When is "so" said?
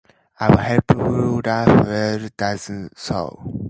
2.99-3.59